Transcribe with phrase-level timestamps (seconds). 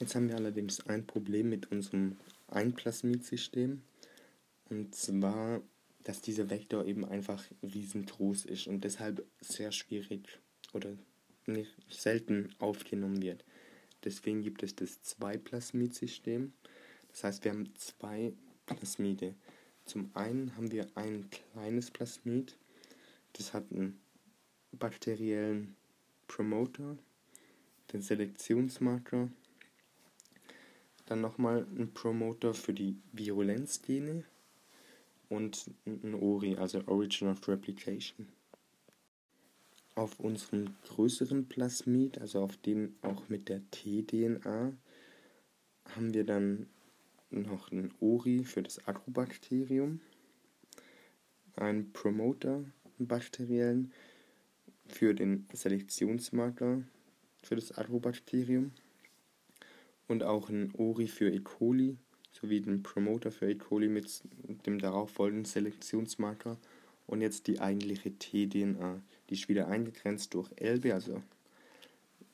[0.00, 2.16] Jetzt haben wir allerdings ein Problem mit unserem
[2.48, 3.82] Einplasmidsystem.
[4.70, 5.60] Und zwar,
[6.04, 10.40] dass dieser Vektor eben einfach riesengroß ist und deshalb sehr schwierig
[10.72, 10.96] oder
[11.44, 13.44] nicht selten aufgenommen wird.
[14.02, 16.54] Deswegen gibt es das Zwei-Plasmid-System.
[17.10, 18.32] Das heißt, wir haben zwei
[18.64, 19.34] Plasmide.
[19.84, 22.56] Zum einen haben wir ein kleines Plasmid,
[23.34, 24.00] das hat einen
[24.72, 25.76] bakteriellen
[26.28, 26.96] Promoter,
[27.92, 29.28] den Selektionsmarker,
[31.10, 34.24] dann nochmal einen Promoter für die Virulenzgene
[35.28, 38.28] und ein ORI, also Origin of Replication.
[39.96, 44.72] Auf unserem größeren Plasmid, also auf dem auch mit der T-DNA,
[45.96, 46.68] haben wir dann
[47.30, 50.00] noch einen ORI für das Agrobakterium,
[51.56, 52.64] einen Promoter,
[52.98, 53.92] bakteriellen,
[54.86, 56.82] für den Selektionsmarker
[57.42, 58.72] für das Agrobakterium
[60.10, 61.38] und auch einen ORI für E.
[61.38, 61.96] coli
[62.32, 63.54] sowie den Promoter für E.
[63.54, 64.22] coli mit
[64.66, 66.58] dem darauffolgenden Selektionsmarker
[67.06, 69.00] und jetzt die eigentliche T-DNA.
[69.28, 71.22] Die ist wieder eingegrenzt durch LB, also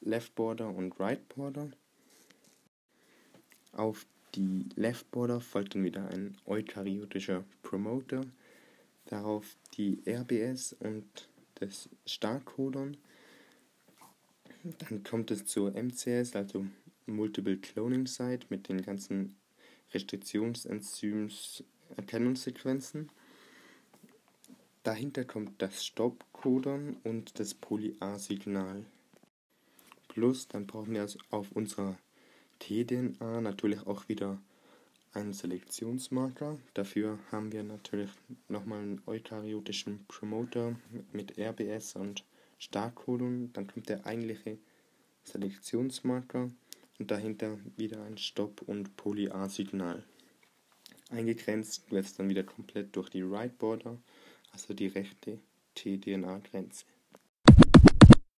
[0.00, 1.70] Left Border und Right Border.
[3.72, 8.22] Auf die Left Border folgt dann wieder ein eukaryotischer Promoter,
[9.04, 9.44] darauf
[9.76, 12.96] die RBS und das Startcodon.
[14.88, 16.66] Dann kommt es zur MCS, also
[17.08, 19.36] Multiple Cloning Site mit den ganzen
[19.92, 21.64] Restriktionsenzyms
[21.96, 23.10] Erkennungssequenzen.
[24.82, 28.84] Dahinter kommt das Stop-Codon und das Poly-A-Signal.
[30.08, 31.98] Plus, dann brauchen wir also auf unserer
[32.58, 34.40] tDNA natürlich auch wieder
[35.12, 36.58] einen Selektionsmarker.
[36.74, 38.10] Dafür haben wir natürlich
[38.48, 40.76] nochmal einen eukaryotischen Promoter
[41.12, 42.24] mit RBS und
[42.58, 43.52] Startcodon.
[43.52, 44.58] Dann kommt der eigentliche
[45.24, 46.50] Selektionsmarker
[46.98, 50.04] und dahinter wieder ein Stop- und Poly-A-Signal.
[51.10, 53.98] Eingegrenzt wird es dann wieder komplett durch die Right Border,
[54.52, 55.38] also die rechte
[55.74, 56.84] tDNA-Grenze.